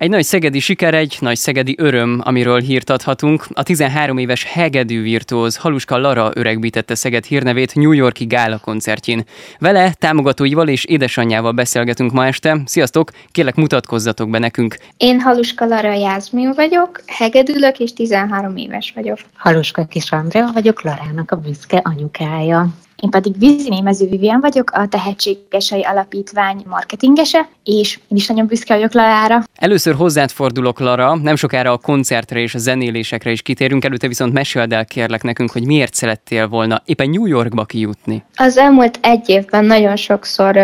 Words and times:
Egy 0.00 0.10
nagy 0.10 0.24
szegedi 0.24 0.58
siker, 0.58 0.94
egy 0.94 1.16
nagy 1.20 1.36
szegedi 1.36 1.74
öröm, 1.78 2.20
amiről 2.24 2.60
hírt 2.60 2.90
adhatunk. 2.90 3.46
A 3.52 3.62
13 3.62 4.18
éves 4.18 4.44
hegedű 4.44 5.02
virtuóz 5.02 5.56
Haluska 5.56 5.98
Lara 5.98 6.30
öregbítette 6.34 6.94
Szeged 6.94 7.24
hírnevét 7.24 7.74
New 7.74 7.92
Yorki 7.92 8.24
gála 8.24 8.58
koncertjén. 8.58 9.24
Vele, 9.58 9.92
támogatóival 9.92 10.68
és 10.68 10.84
édesanyjával 10.84 11.52
beszélgetünk 11.52 12.12
ma 12.12 12.26
este. 12.26 12.60
Sziasztok, 12.64 13.10
kérlek 13.32 13.54
mutatkozzatok 13.54 14.30
be 14.30 14.38
nekünk. 14.38 14.76
Én 14.96 15.20
Haluska 15.20 15.64
Lara 15.64 15.94
Jászmin 15.94 16.52
vagyok, 16.54 17.02
hegedülök 17.06 17.78
és 17.78 17.92
13 17.92 18.56
éves 18.56 18.92
vagyok. 18.94 19.18
Haluska 19.36 19.84
Kis 19.84 20.12
Andrea 20.12 20.50
vagyok, 20.52 20.82
Larának 20.82 21.30
a 21.30 21.36
büszke 21.36 21.80
anyukája. 21.84 22.68
Én 23.00 23.10
pedig 23.10 23.38
Vizini 23.38 23.80
Mező 23.80 24.08
Vivian 24.08 24.40
vagyok, 24.40 24.70
a 24.70 24.88
Tehetségesei 24.88 25.82
Alapítvány 25.82 26.62
marketingese, 26.66 27.48
és 27.64 27.96
én 28.08 28.16
is 28.16 28.26
nagyon 28.26 28.46
büszke 28.46 28.74
vagyok 28.74 28.92
Larára. 28.92 29.42
Először 29.54 29.94
hozzád 29.94 30.30
fordulok, 30.30 30.78
Lara, 30.80 31.16
nem 31.16 31.36
sokára 31.36 31.72
a 31.72 31.78
koncertre 31.78 32.40
és 32.40 32.54
a 32.54 32.58
zenélésekre 32.58 33.30
is 33.30 33.42
kitérünk, 33.42 33.84
előtte 33.84 34.08
viszont 34.08 34.32
meséld 34.32 34.72
el 34.72 34.84
kérlek 34.84 35.22
nekünk, 35.22 35.50
hogy 35.50 35.66
miért 35.66 35.94
szerettél 35.94 36.48
volna 36.48 36.82
éppen 36.84 37.10
New 37.10 37.26
Yorkba 37.26 37.64
kijutni. 37.64 38.24
Az 38.36 38.56
elmúlt 38.56 38.98
egy 39.02 39.28
évben 39.28 39.64
nagyon 39.64 39.96
sokszor 39.96 40.54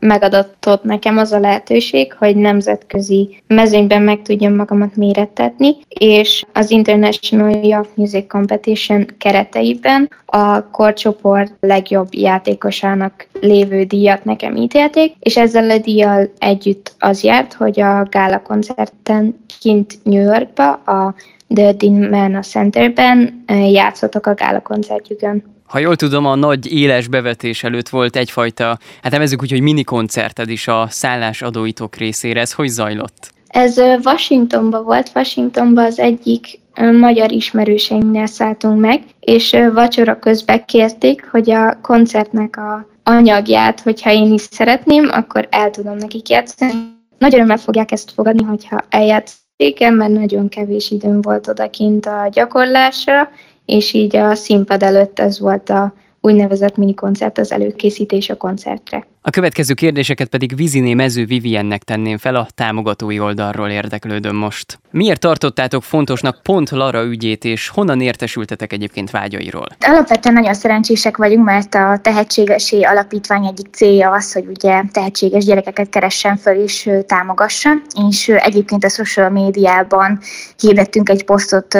megadatott 0.00 0.82
nekem 0.82 1.18
az 1.18 1.32
a 1.32 1.38
lehetőség, 1.38 2.12
hogy 2.12 2.36
nemzetközi 2.36 3.42
mezőnyben 3.46 4.02
meg 4.02 4.22
tudjam 4.22 4.54
magamat 4.54 4.96
mérettetni, 4.96 5.76
és 5.88 6.44
az 6.52 6.70
International 6.70 7.64
Youth 7.64 7.90
Music 7.94 8.28
Competition 8.28 9.06
kereteiben 9.18 10.10
a 10.26 10.70
korcsoport 10.70 11.52
leg 11.60 11.85
legjobb 11.86 12.14
játékosának 12.14 13.26
lévő 13.40 13.84
díjat 13.84 14.24
nekem 14.24 14.56
ítélték, 14.56 15.14
és 15.18 15.36
ezzel 15.36 15.70
a 15.70 15.78
díjjal 15.78 16.30
együtt 16.38 16.94
az 16.98 17.22
járt, 17.22 17.52
hogy 17.52 17.80
a 17.80 18.06
gála 18.10 18.42
koncerten 18.42 19.44
kint 19.60 19.98
New 20.02 20.22
Yorkba, 20.22 20.72
a 20.72 21.14
The 21.54 21.72
Dean 21.72 22.08
Man 22.08 22.34
a 22.34 22.40
Centerben 22.40 23.44
játszottak 23.72 24.26
a 24.26 24.34
gála 24.34 24.60
koncertjükön. 24.60 25.44
Ha 25.66 25.78
jól 25.78 25.96
tudom, 25.96 26.26
a 26.26 26.34
nagy 26.34 26.72
éles 26.72 27.08
bevetés 27.08 27.64
előtt 27.64 27.88
volt 27.88 28.16
egyfajta, 28.16 28.78
hát 29.02 29.12
nevezzük 29.12 29.42
úgy, 29.42 29.50
hogy 29.50 29.60
mini 29.60 29.84
koncerted 29.84 30.48
is 30.50 30.68
a 30.68 30.86
szállásadóitok 30.90 31.96
részére. 31.96 32.40
Ez 32.40 32.52
hogy 32.52 32.68
zajlott? 32.68 33.30
Ez 33.46 33.78
Washingtonban 34.04 34.84
volt. 34.84 35.10
Washingtonban 35.14 35.84
az 35.84 35.98
egyik 35.98 36.58
magyar 36.82 37.32
ismerőseinknél 37.32 38.26
szálltunk 38.26 38.80
meg, 38.80 39.02
és 39.20 39.56
vacsora 39.72 40.18
közben 40.18 40.64
kérték, 40.64 41.28
hogy 41.30 41.50
a 41.50 41.78
koncertnek 41.82 42.56
a 42.56 42.86
anyagját, 43.02 43.80
hogyha 43.80 44.12
én 44.12 44.32
is 44.32 44.40
szeretném, 44.40 45.08
akkor 45.12 45.48
el 45.50 45.70
tudom 45.70 45.96
nekik 45.96 46.28
játszani. 46.28 46.72
Nagyon 47.18 47.38
örömmel 47.38 47.56
fogják 47.56 47.92
ezt 47.92 48.10
fogadni, 48.10 48.42
hogyha 48.42 48.84
eljátszik, 48.88 49.78
mert 49.78 50.12
nagyon 50.12 50.48
kevés 50.48 50.90
időm 50.90 51.20
volt 51.20 51.48
odakint 51.48 52.06
a 52.06 52.28
gyakorlásra, 52.30 53.30
és 53.66 53.92
így 53.92 54.16
a 54.16 54.34
színpad 54.34 54.82
előtt 54.82 55.18
ez 55.18 55.40
volt 55.40 55.70
a 55.70 55.94
úgynevezett 56.20 56.76
minikoncert 56.76 57.38
az 57.38 57.52
előkészítés 57.52 58.30
a 58.30 58.36
koncertre. 58.36 59.06
A 59.26 59.30
következő 59.30 59.74
kérdéseket 59.74 60.28
pedig 60.28 60.56
Viziné 60.56 60.94
Mező 60.94 61.24
Viviennek 61.24 61.82
tenném 61.82 62.18
fel, 62.18 62.34
a 62.34 62.46
támogatói 62.54 63.20
oldalról 63.20 63.68
érdeklődöm 63.68 64.36
most. 64.36 64.78
Miért 64.90 65.20
tartottátok 65.20 65.82
fontosnak 65.82 66.42
pont 66.42 66.70
Lara 66.70 67.04
ügyét, 67.04 67.44
és 67.44 67.68
honnan 67.68 68.00
értesültetek 68.00 68.72
egyébként 68.72 69.10
vágyairól? 69.10 69.66
Alapvetően 69.80 70.34
nagyon 70.34 70.54
szerencsések 70.54 71.16
vagyunk, 71.16 71.44
mert 71.44 71.74
a 71.74 71.98
Tehetségesé 72.02 72.82
Alapítvány 72.82 73.46
egyik 73.46 73.66
célja 73.72 74.10
az, 74.10 74.32
hogy 74.32 74.46
ugye 74.46 74.82
tehetséges 74.92 75.44
gyerekeket 75.44 75.88
keressen 75.88 76.36
föl 76.36 76.62
és 76.62 76.90
támogassa, 77.06 77.70
és 78.08 78.28
egyébként 78.28 78.84
a 78.84 78.88
social 78.88 79.30
médiában 79.30 80.18
hirdettünk 80.58 81.08
egy 81.08 81.24
posztot 81.24 81.74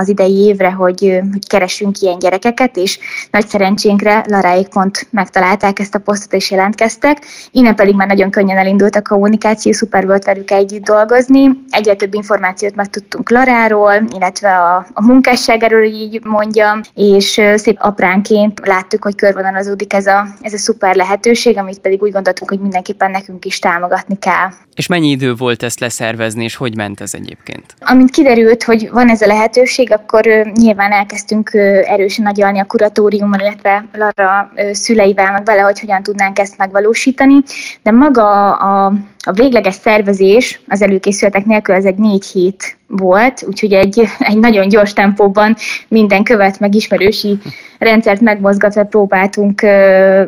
az 0.00 0.08
idei 0.08 0.36
évre, 0.36 0.70
hogy, 0.70 1.00
hogy 1.30 1.46
keresünk 1.46 2.00
ilyen 2.00 2.18
gyerekeket, 2.18 2.76
és 2.76 2.98
nagy 3.30 3.48
szerencsénkre 3.48 4.24
Laráék 4.28 4.68
pont 4.68 5.06
megtalálták 5.10 5.78
ezt 5.78 5.94
a 5.94 5.98
posztot, 5.98 6.29
pályázatra 6.30 6.36
is 6.36 6.50
jelentkeztek, 6.50 7.18
innen 7.50 7.74
pedig 7.74 7.94
már 7.94 8.06
nagyon 8.06 8.30
könnyen 8.30 8.58
elindult 8.58 8.96
a 8.96 9.02
kommunikáció, 9.02 9.72
szuper 9.72 10.06
volt 10.06 10.24
velük 10.24 10.50
együtt 10.50 10.84
dolgozni, 10.84 11.50
egyre 11.70 11.94
több 11.94 12.14
információt 12.14 12.74
megtudtunk 12.74 13.30
Laráról, 13.30 14.02
illetve 14.14 14.56
a, 14.56 14.86
a 14.92 15.02
munkásságáról 15.02 15.82
így 15.82 16.24
mondjam, 16.24 16.80
és 16.94 17.40
szép 17.54 17.76
apránként 17.80 18.60
láttuk, 18.64 19.02
hogy 19.02 19.14
körvonalazódik 19.14 19.92
ez 19.92 20.06
a, 20.06 20.26
ez 20.40 20.52
a 20.52 20.58
szuper 20.58 20.94
lehetőség, 20.94 21.58
amit 21.58 21.78
pedig 21.78 22.02
úgy 22.02 22.12
gondoltunk, 22.12 22.50
hogy 22.50 22.60
mindenképpen 22.60 23.10
nekünk 23.10 23.44
is 23.44 23.58
támogatni 23.58 24.18
kell. 24.18 24.48
És 24.74 24.86
mennyi 24.86 25.10
idő 25.10 25.34
volt 25.34 25.62
ezt 25.62 25.80
leszervezni, 25.80 26.44
és 26.44 26.56
hogy 26.56 26.76
ment 26.76 27.00
ez 27.00 27.14
egyébként? 27.14 27.74
Amint 27.80 28.10
kiderült, 28.10 28.62
hogy 28.62 28.90
van 28.90 29.08
ez 29.08 29.22
a 29.22 29.26
lehetőség, 29.26 29.92
akkor 29.92 30.24
nyilván 30.54 30.92
elkezdtünk 30.92 31.50
erősen 31.84 32.24
nagyalni 32.24 32.58
a 32.58 32.64
kuratóriummal, 32.64 33.40
illetve 33.40 33.84
Lara 33.92 34.52
szüleivel, 34.72 35.32
meg 35.32 35.44
vele, 35.44 35.60
hogy 35.60 35.80
hogyan 35.80 36.02
tudnánk 36.02 36.19
ezt 36.38 36.58
megvalósítani, 36.58 37.42
de 37.82 37.90
maga 37.90 38.52
a, 38.52 38.92
a 39.22 39.32
végleges 39.32 39.74
szervezés 39.74 40.60
az 40.68 40.82
előkészületek 40.82 41.44
nélkül 41.44 41.74
ez 41.74 41.84
egy 41.84 41.96
négy 41.96 42.24
hét 42.24 42.78
volt, 42.86 43.44
úgyhogy 43.46 43.72
egy, 43.72 44.08
egy 44.18 44.38
nagyon 44.38 44.68
gyors 44.68 44.92
tempóban 44.92 45.56
minden 45.88 46.22
követ 46.22 46.60
meg 46.60 46.74
ismerősi 46.74 47.38
rendszert 47.78 48.20
megmozgatva 48.20 48.84
próbáltunk 48.84 49.60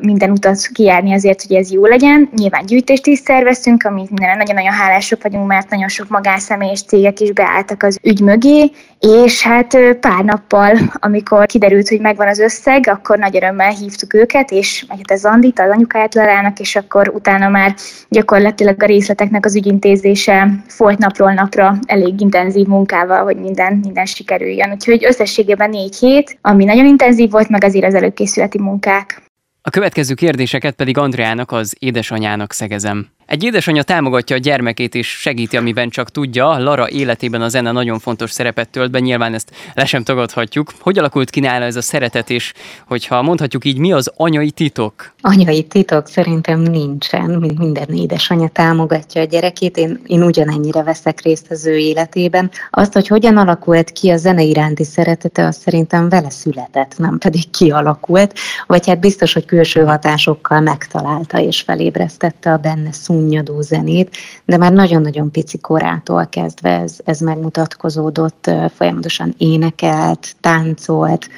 minden 0.01 0.31
utat 0.31 0.67
kijárni 0.73 1.13
azért, 1.13 1.43
hogy 1.43 1.57
ez 1.57 1.71
jó 1.71 1.87
legyen. 1.87 2.29
Nyilván 2.37 2.67
gyűjtést 2.67 3.07
is 3.07 3.19
szerveztünk, 3.19 3.85
amit 3.85 4.11
mindenre 4.11 4.37
nagyon-nagyon 4.37 4.73
hálások 4.73 5.23
vagyunk, 5.23 5.47
mert 5.47 5.71
nagyon 5.71 5.89
sok 5.89 6.09
magánszemély 6.09 6.71
és 6.71 6.83
cégek 6.83 7.21
is 7.21 7.33
beálltak 7.33 7.83
az 7.83 7.99
ügy 8.03 8.21
mögé, 8.21 8.71
és 9.01 9.43
hát 9.43 9.79
pár 10.01 10.25
nappal, 10.25 10.79
amikor 10.93 11.47
kiderült, 11.47 11.89
hogy 11.89 12.01
megvan 12.01 12.29
az 12.29 12.39
összeg, 12.39 12.89
akkor 12.89 13.19
nagy 13.19 13.37
örömmel 13.37 13.71
hívtuk 13.71 14.15
őket, 14.15 14.51
és 14.51 14.85
hát 14.89 15.11
ez 15.11 15.25
Andit, 15.25 15.61
az 15.61 15.71
anyukáját 15.71 16.15
Larának, 16.15 16.59
és 16.59 16.77
akkor 16.77 17.09
utána 17.09 17.49
már 17.49 17.75
gyakorlatilag 18.09 18.77
a 18.83 18.87
részleteknek 18.87 19.45
az 19.45 19.57
ügyintézése 19.57 20.63
folyt 20.67 20.99
napról 20.99 21.33
napra 21.33 21.79
elég 21.87 22.21
intenzív 22.21 22.67
munkával, 22.67 23.25
hogy 23.25 23.37
minden, 23.37 23.73
minden 23.83 24.05
sikerüljön. 24.05 24.71
Úgyhogy 24.71 25.05
összességében 25.05 25.71
négy 25.71 25.97
hét, 25.97 26.39
ami 26.41 26.65
nagyon 26.65 26.87
intenzív 26.87 27.31
volt, 27.31 27.49
meg 27.49 27.65
azért 27.65 27.87
az 27.87 27.95
előkészületi 27.95 28.59
munkák. 28.59 29.23
A 29.63 29.71
következő 29.71 30.15
kérdéseket 30.15 30.75
pedig 30.75 30.99
Andreának, 30.99 31.53
az 31.53 31.77
édesanyának 31.79 32.53
szegezem. 32.53 33.07
Egy 33.33 33.45
édesanyja 33.45 33.83
támogatja 33.83 34.37
a 34.37 34.39
gyermekét 34.39 34.95
és 34.95 35.09
segíti, 35.09 35.57
amiben 35.57 35.89
csak 35.89 36.11
tudja. 36.11 36.59
Lara 36.59 36.89
életében 36.89 37.43
a 37.43 37.49
zene 37.49 37.73
nagyon 37.73 37.99
fontos 37.99 38.31
szerepet 38.31 38.69
tölt 38.69 38.91
be, 38.91 38.99
nyilván 38.99 39.35
ezt 39.35 39.51
le 39.75 39.85
sem 39.85 40.03
tagadhatjuk. 40.03 40.73
Hogy 40.81 40.99
alakult 40.99 41.31
ki 41.31 41.41
nála 41.41 41.65
ez 41.65 41.77
a 41.77 41.83
szeretet, 41.83 42.31
és 42.31 42.53
hogyha 42.87 43.23
mondhatjuk 43.23 43.65
így, 43.65 43.79
mi 43.79 43.93
az 43.93 44.13
anyai 44.17 44.51
titok? 44.51 45.13
Anyai 45.21 45.63
titok 45.63 46.07
szerintem 46.07 46.61
nincsen, 46.61 47.55
minden 47.59 47.89
édesanyja 47.89 48.49
támogatja 48.49 49.21
a 49.21 49.25
gyerekét. 49.25 49.77
Én, 49.77 50.01
én 50.07 50.23
ugyanennyire 50.23 50.83
veszek 50.83 51.21
részt 51.21 51.51
az 51.51 51.67
ő 51.67 51.77
életében. 51.77 52.51
Azt, 52.71 52.93
hogy 52.93 53.07
hogyan 53.07 53.37
alakult 53.37 53.91
ki 53.91 54.11
a 54.11 54.17
zene 54.17 54.43
iránti 54.43 54.85
szeretete, 54.85 55.47
az 55.47 55.57
szerintem 55.57 56.09
vele 56.09 56.31
született, 56.31 56.99
nem 56.99 57.19
pedig 57.19 57.51
kialakult, 57.51 58.39
vagy 58.67 58.87
hát 58.87 59.01
biztos, 59.01 59.33
hogy 59.33 59.45
külső 59.45 59.85
hatásokkal 59.85 60.61
megtalálta 60.61 61.41
és 61.41 61.61
felébresztette 61.61 62.53
a 62.53 62.57
benne 62.57 62.93
szún 62.93 63.21
szunnyadó 63.23 63.61
zenét, 63.61 64.17
de 64.45 64.57
már 64.57 64.73
nagyon-nagyon 64.73 65.31
pici 65.31 65.59
korától 65.59 66.27
kezdve 66.27 66.81
ez, 66.81 66.97
ez 67.05 67.21
megmutatkozódott, 67.21 68.51
folyamatosan 68.75 69.35
énekelt, 69.39 70.35
táncolt, 70.41 71.29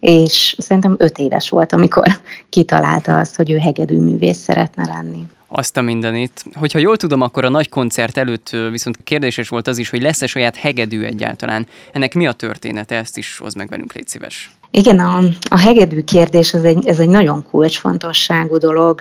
és 0.00 0.54
szerintem 0.58 0.94
öt 0.98 1.18
éves 1.18 1.48
volt, 1.48 1.72
amikor 1.72 2.06
kitalálta 2.48 3.18
azt, 3.18 3.36
hogy 3.36 3.50
ő 3.50 3.58
hegedű 3.58 3.98
művész 3.98 4.38
szeretne 4.38 4.86
lenni 4.86 5.26
azt 5.54 5.76
a 5.76 5.82
mindenit. 5.82 6.44
Hogyha 6.54 6.78
jól 6.78 6.96
tudom, 6.96 7.20
akkor 7.20 7.44
a 7.44 7.48
nagy 7.48 7.68
koncert 7.68 8.16
előtt 8.16 8.56
viszont 8.70 8.98
kérdéses 9.04 9.48
volt 9.48 9.66
az 9.66 9.78
is, 9.78 9.90
hogy 9.90 10.02
lesz-e 10.02 10.26
saját 10.26 10.56
hegedű 10.56 11.02
egyáltalán. 11.02 11.66
Ennek 11.92 12.14
mi 12.14 12.26
a 12.26 12.32
története? 12.32 12.96
Ezt 12.96 13.16
is 13.16 13.38
hozd 13.38 13.56
meg 13.56 13.68
velünk, 13.68 13.92
légy 13.92 14.08
szíves. 14.08 14.50
Igen, 14.74 14.98
a, 14.98 15.18
a 15.50 15.58
hegedű 15.58 16.02
kérdés 16.02 16.54
ez 16.54 16.62
egy, 16.62 16.86
ez 16.86 16.98
egy 16.98 17.08
nagyon 17.08 17.44
kulcsfontosságú 17.50 18.58
dolog, 18.58 19.00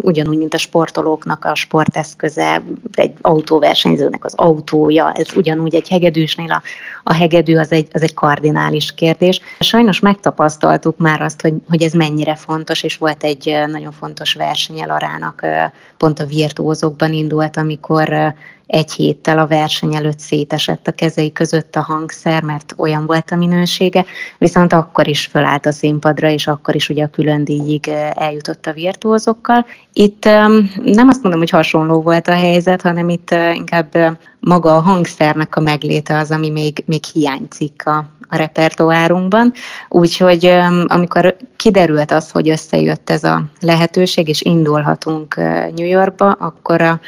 ugyanúgy, 0.00 0.38
mint 0.38 0.54
a 0.54 0.58
sportolóknak 0.58 1.44
a 1.44 1.54
sporteszköze, 1.54 2.62
egy 2.94 3.12
autóversenyzőnek 3.20 4.24
az 4.24 4.34
autója, 4.34 5.12
ez 5.12 5.36
ugyanúgy 5.36 5.74
egy 5.74 5.88
hegedűsnél 5.88 6.50
a, 6.50 6.62
a 7.02 7.14
hegedű 7.14 7.56
az 7.56 7.72
egy, 7.72 7.88
az 7.92 8.02
egy 8.02 8.14
kardinális 8.14 8.94
kérdés. 8.94 9.40
Sajnos 9.60 10.00
megtapasztaltuk 10.00 10.96
már 10.96 11.20
azt, 11.20 11.40
hogy, 11.40 11.54
hogy 11.68 11.82
ez 11.82 11.92
mennyire 11.92 12.34
fontos, 12.34 12.82
és 12.82 12.96
volt 12.96 13.24
egy 13.24 13.56
nagyon 13.66 13.92
fontos 13.92 14.34
verseny 14.34 14.84
Larának, 14.86 15.46
pont 15.96 16.20
a 16.20 16.26
virtuózokban 16.26 17.12
indult, 17.12 17.56
amikor 17.56 18.34
egy 18.66 18.92
héttel 18.92 19.38
a 19.38 19.46
verseny 19.46 19.94
előtt 19.94 20.18
szétesett 20.18 20.86
a 20.86 20.92
kezei 20.92 21.32
között 21.32 21.76
a 21.76 21.82
hangszer, 21.82 22.42
mert 22.42 22.74
olyan 22.76 23.06
volt 23.06 23.30
a 23.30 23.36
minősége, 23.36 24.04
viszont 24.38 24.72
akkor 24.72 25.08
is 25.08 25.26
fölállt 25.26 25.66
a 25.66 25.72
színpadra, 25.72 26.28
és 26.28 26.46
akkor 26.46 26.74
is 26.74 26.88
ugye 26.88 27.04
a 27.04 27.10
külön 27.10 27.44
díjig 27.44 27.88
eljutott 28.14 28.66
a 28.66 28.72
virtuózokkal. 28.72 29.66
Itt 29.92 30.24
nem 30.84 31.08
azt 31.08 31.22
mondom, 31.22 31.40
hogy 31.40 31.50
hasonló 31.50 32.02
volt 32.02 32.28
a 32.28 32.34
helyzet, 32.34 32.82
hanem 32.82 33.08
itt 33.08 33.34
inkább 33.54 34.18
maga 34.40 34.76
a 34.76 34.80
hangszernek 34.80 35.56
a 35.56 35.60
megléte 35.60 36.18
az, 36.18 36.30
ami 36.30 36.50
még, 36.50 36.82
még 36.86 37.04
hiányzik 37.04 37.86
a, 37.86 38.04
a 38.28 38.36
repertoárunkban. 38.36 39.52
Úgyhogy 39.88 40.46
amikor 40.86 41.36
kiderült 41.56 42.10
az, 42.10 42.30
hogy 42.30 42.48
összejött 42.48 43.10
ez 43.10 43.24
a 43.24 43.42
lehetőség, 43.60 44.28
és 44.28 44.42
indulhatunk 44.42 45.36
New 45.76 45.86
Yorkba, 45.86 46.30
akkor 46.30 46.82
a 46.82 47.00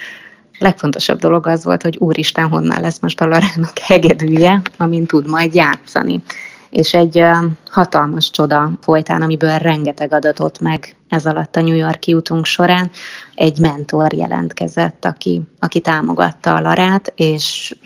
legfontosabb 0.59 1.19
dolog 1.19 1.47
az 1.47 1.65
volt, 1.65 1.83
hogy 1.83 1.97
úristen, 1.97 2.49
honnan 2.49 2.81
lesz 2.81 3.01
most 3.01 3.21
a 3.21 3.27
Larának 3.27 3.79
hegedűje, 3.79 4.63
amin 4.77 5.07
tud 5.07 5.29
majd 5.29 5.55
játszani. 5.55 6.23
És 6.71 6.95
egy 6.95 7.25
hatalmas 7.71 8.31
csoda 8.31 8.71
folytán, 8.81 9.23
amiből 9.23 9.59
rengeteg 9.59 10.13
adatot 10.13 10.61
meg 10.61 10.97
ez 11.09 11.27
alatt 11.27 11.57
a 11.57 11.61
New 11.61 11.75
Yorki 11.75 12.15
útunk 12.15 12.45
során, 12.45 12.91
egy 13.35 13.59
mentor 13.59 14.13
jelentkezett, 14.13 15.05
aki, 15.05 15.43
aki 15.59 15.81
támogatta 15.81 16.55
a 16.55 16.61
Larát, 16.61 17.13
és 17.17 17.77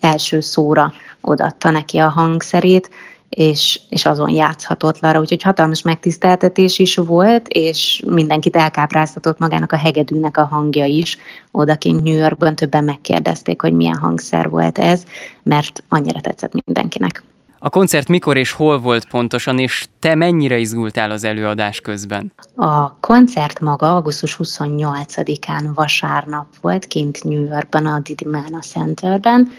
első 0.00 0.40
szóra 0.40 0.92
odatta 1.20 1.70
neki 1.70 1.98
a 1.98 2.08
hangszerét, 2.08 2.90
és, 3.38 3.80
és 3.88 4.04
azon 4.06 4.30
játszhatott 4.30 5.00
Lara, 5.00 5.20
úgyhogy 5.20 5.42
hatalmas 5.42 5.82
megtiszteltetés 5.82 6.78
is 6.78 6.96
volt, 6.96 7.48
és 7.48 8.02
mindenkit 8.06 8.56
elkápráztatott 8.56 9.38
magának 9.38 9.72
a 9.72 9.76
hegedűnek 9.76 10.36
a 10.36 10.44
hangja 10.44 10.84
is. 10.84 11.18
Odakint 11.50 12.02
New 12.02 12.16
Yorkban 12.16 12.54
többen 12.54 12.84
megkérdezték, 12.84 13.60
hogy 13.60 13.72
milyen 13.72 13.96
hangszer 13.96 14.48
volt 14.48 14.78
ez, 14.78 15.04
mert 15.42 15.82
annyira 15.88 16.20
tetszett 16.20 16.52
mindenkinek. 16.64 17.22
A 17.58 17.68
koncert 17.68 18.08
mikor 18.08 18.36
és 18.36 18.52
hol 18.52 18.78
volt 18.78 19.08
pontosan, 19.08 19.58
és 19.58 19.86
te 20.00 20.14
mennyire 20.14 20.58
izgultál 20.58 21.10
az 21.10 21.24
előadás 21.24 21.80
közben? 21.80 22.32
A 22.54 22.98
koncert 23.00 23.60
maga 23.60 23.94
augusztus 23.94 24.36
28-án 24.42 25.70
vasárnap 25.74 26.46
volt 26.60 26.86
kint 26.86 27.24
New 27.24 27.44
Yorkban, 27.44 27.86
a 27.86 27.98
Didimana 27.98 28.60
Centerben, 28.60 29.50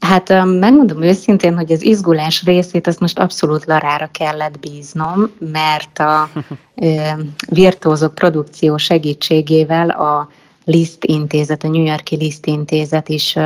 Hát 0.00 0.28
megmondom 0.44 1.02
őszintén, 1.02 1.56
hogy 1.56 1.72
az 1.72 1.82
izgulás 1.82 2.44
részét 2.44 2.86
azt 2.86 3.00
most 3.00 3.18
abszolút 3.18 3.64
Larára 3.64 4.08
kellett 4.12 4.58
bíznom, 4.58 5.30
mert 5.52 5.98
a 5.98 6.30
virtuózok 7.48 8.14
produkció 8.14 8.76
segítségével 8.76 9.88
a 9.88 10.28
Liszt 10.64 11.04
intézet, 11.04 11.64
a 11.64 11.68
New 11.68 11.84
Yorki 11.84 12.16
Liszt 12.16 12.46
intézet 12.46 13.08
is 13.08 13.36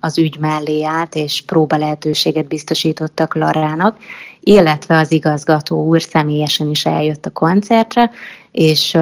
az 0.00 0.18
ügy 0.18 0.38
mellé 0.38 0.84
állt, 0.84 1.14
és 1.14 1.42
próba 1.46 1.76
lehetőséget 1.76 2.46
biztosítottak 2.46 3.34
Larának, 3.34 3.96
illetve 4.40 4.98
az 4.98 5.12
igazgató 5.12 5.86
úr 5.86 6.02
személyesen 6.02 6.70
is 6.70 6.86
eljött 6.86 7.26
a 7.26 7.30
koncertre, 7.30 8.10
és 8.52 8.98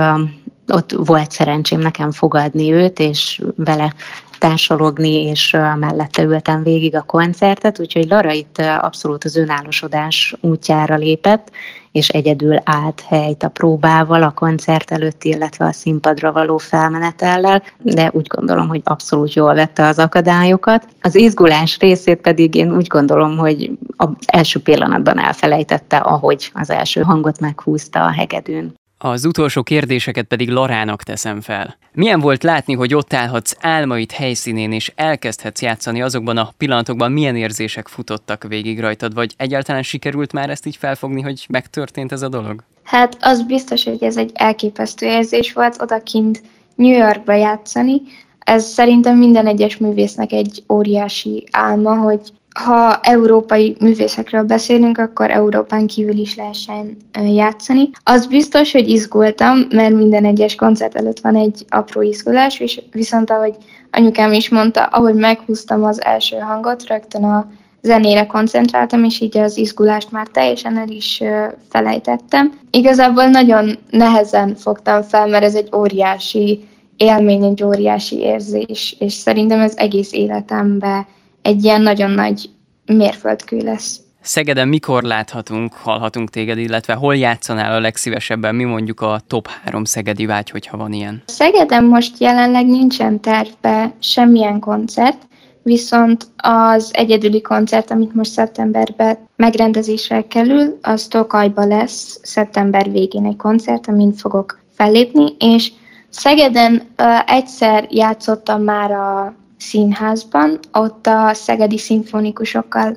ott 0.72 0.92
volt 0.92 1.30
szerencsém 1.30 1.80
nekem 1.80 2.10
fogadni 2.10 2.72
őt, 2.72 2.98
és 2.98 3.42
vele 3.56 3.94
társalogni, 4.38 5.22
és 5.22 5.56
mellette 5.78 6.22
ültem 6.22 6.62
végig 6.62 6.96
a 6.96 7.02
koncertet, 7.02 7.80
úgyhogy 7.80 8.08
Lara 8.08 8.32
itt 8.32 8.58
abszolút 8.58 9.24
az 9.24 9.36
önállósodás 9.36 10.34
útjára 10.40 10.96
lépett, 10.96 11.50
és 11.92 12.08
egyedül 12.08 12.56
állt 12.64 13.00
helyt 13.08 13.42
a 13.42 13.48
próbával, 13.48 14.22
a 14.22 14.30
koncert 14.30 14.90
előtt, 14.90 15.24
illetve 15.24 15.64
a 15.64 15.72
színpadra 15.72 16.32
való 16.32 16.58
felmenetellel, 16.58 17.62
de 17.78 18.10
úgy 18.12 18.26
gondolom, 18.26 18.68
hogy 18.68 18.80
abszolút 18.84 19.32
jól 19.32 19.54
vette 19.54 19.86
az 19.86 19.98
akadályokat. 19.98 20.86
Az 21.00 21.14
izgulás 21.14 21.78
részét 21.78 22.20
pedig 22.20 22.54
én 22.54 22.76
úgy 22.76 22.86
gondolom, 22.86 23.36
hogy 23.36 23.70
az 23.96 24.08
első 24.26 24.60
pillanatban 24.60 25.18
elfelejtette, 25.18 25.96
ahogy 25.96 26.50
az 26.54 26.70
első 26.70 27.00
hangot 27.00 27.40
meghúzta 27.40 28.04
a 28.04 28.12
hegedűn. 28.12 28.78
Az 29.02 29.24
utolsó 29.24 29.62
kérdéseket 29.62 30.24
pedig 30.24 30.48
Larának 30.48 31.02
teszem 31.02 31.40
fel. 31.40 31.76
Milyen 31.92 32.20
volt 32.20 32.42
látni, 32.42 32.74
hogy 32.74 32.94
ott 32.94 33.12
állhatsz 33.12 33.56
álmaid 33.60 34.12
helyszínén, 34.12 34.72
és 34.72 34.92
elkezdhetsz 34.94 35.62
játszani 35.62 36.02
azokban 36.02 36.36
a 36.36 36.52
pillanatokban, 36.56 37.12
milyen 37.12 37.36
érzések 37.36 37.88
futottak 37.88 38.44
végig 38.48 38.80
rajtad, 38.80 39.14
vagy 39.14 39.34
egyáltalán 39.36 39.82
sikerült 39.82 40.32
már 40.32 40.50
ezt 40.50 40.66
így 40.66 40.76
felfogni, 40.76 41.20
hogy 41.20 41.46
megtörtént 41.48 42.12
ez 42.12 42.22
a 42.22 42.28
dolog? 42.28 42.62
Hát 42.84 43.16
az 43.20 43.42
biztos, 43.42 43.84
hogy 43.84 44.02
ez 44.02 44.16
egy 44.16 44.30
elképesztő 44.34 45.06
érzés 45.06 45.52
volt 45.52 45.82
odakint 45.82 46.42
New 46.74 46.96
Yorkba 46.96 47.32
játszani. 47.32 48.02
Ez 48.38 48.64
szerintem 48.64 49.18
minden 49.18 49.46
egyes 49.46 49.76
művésznek 49.76 50.32
egy 50.32 50.64
óriási 50.68 51.48
álma, 51.50 51.96
hogy 51.96 52.20
ha 52.54 53.00
európai 53.02 53.76
művészekről 53.80 54.42
beszélünk, 54.42 54.98
akkor 54.98 55.30
Európán 55.30 55.86
kívül 55.86 56.18
is 56.18 56.36
lehessen 56.36 56.96
játszani. 57.12 57.90
Az 58.04 58.26
biztos, 58.26 58.72
hogy 58.72 58.88
izgultam, 58.88 59.66
mert 59.70 59.94
minden 59.94 60.24
egyes 60.24 60.54
koncert 60.54 60.96
előtt 60.96 61.20
van 61.20 61.36
egy 61.36 61.64
apró 61.68 62.02
izgulás, 62.02 62.60
és 62.60 62.80
viszont 62.92 63.30
ahogy 63.30 63.54
anyukám 63.90 64.32
is 64.32 64.48
mondta, 64.48 64.84
ahogy 64.84 65.14
meghúztam 65.14 65.84
az 65.84 66.04
első 66.04 66.36
hangot, 66.36 66.86
rögtön 66.86 67.24
a 67.24 67.50
zenére 67.82 68.26
koncentráltam, 68.26 69.04
és 69.04 69.20
így 69.20 69.38
az 69.38 69.56
izgulást 69.56 70.10
már 70.10 70.26
teljesen 70.26 70.78
el 70.78 70.88
is 70.88 71.22
felejtettem. 71.68 72.58
Igazából 72.70 73.26
nagyon 73.26 73.78
nehezen 73.90 74.54
fogtam 74.54 75.02
fel, 75.02 75.26
mert 75.26 75.44
ez 75.44 75.54
egy 75.54 75.68
óriási 75.76 76.68
élmény, 76.96 77.44
egy 77.44 77.64
óriási 77.64 78.18
érzés, 78.18 78.96
és 78.98 79.12
szerintem 79.12 79.60
ez 79.60 79.72
egész 79.76 80.12
életemben 80.12 81.06
egy 81.42 81.64
ilyen 81.64 81.82
nagyon 81.82 82.10
nagy 82.10 82.50
mérföldkő 82.86 83.58
lesz. 83.58 84.00
Szegeden 84.22 84.68
mikor 84.68 85.02
láthatunk, 85.02 85.72
hallhatunk 85.72 86.30
téged, 86.30 86.58
illetve 86.58 86.94
hol 86.94 87.16
játszanál 87.16 87.72
a 87.72 87.80
legszívesebben, 87.80 88.54
mi 88.54 88.64
mondjuk 88.64 89.00
a 89.00 89.20
top 89.26 89.48
3 89.64 89.84
szegedi 89.84 90.26
vágy, 90.26 90.50
hogyha 90.50 90.76
van 90.76 90.92
ilyen? 90.92 91.22
Szegeden 91.26 91.84
most 91.84 92.18
jelenleg 92.18 92.66
nincsen 92.66 93.20
tervbe 93.20 93.92
semmilyen 93.98 94.60
koncert, 94.60 95.28
viszont 95.62 96.26
az 96.36 96.90
egyedüli 96.92 97.40
koncert, 97.40 97.90
amit 97.90 98.14
most 98.14 98.30
szeptemberben 98.30 99.18
megrendezésre 99.36 100.26
kerül, 100.26 100.78
az 100.82 101.06
Tokajba 101.06 101.64
lesz 101.66 102.20
szeptember 102.22 102.90
végén 102.90 103.26
egy 103.26 103.36
koncert, 103.36 103.88
amin 103.88 104.12
fogok 104.12 104.58
fellépni, 104.74 105.34
és 105.38 105.72
Szegeden 106.10 106.74
uh, 106.98 107.32
egyszer 107.32 107.86
játszottam 107.90 108.62
már 108.62 108.90
a 108.90 109.34
színházban, 109.60 110.58
ott 110.72 111.06
a 111.06 111.34
szegedi 111.34 111.78
szimfonikusokkal 111.78 112.96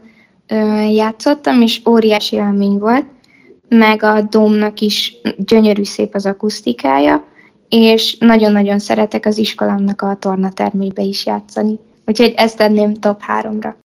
játszottam, 0.92 1.62
és 1.62 1.82
óriási 1.88 2.36
élmény 2.36 2.78
volt, 2.78 3.06
meg 3.70 4.04
a 4.04 4.22
domnak 4.22 4.80
is 4.80 5.16
gyönyörű 5.38 5.84
szép 5.84 6.16
az 6.16 6.26
akusztikája, 6.26 7.24
és 7.70 8.18
nagyon-nagyon 8.20 8.80
szeretek 8.80 9.26
az 9.26 9.38
iskolámnak 9.38 10.02
a 10.02 10.18
tornatermébe 10.20 11.02
is 11.02 11.26
játszani. 11.26 11.80
Úgyhogy 12.06 12.34
ezt 12.36 12.58
tenném 12.58 12.94
top 12.94 13.22
háromra. 13.22 13.76